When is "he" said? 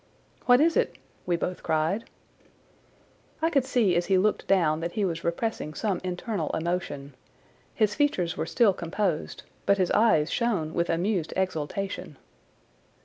4.07-4.17, 4.93-5.05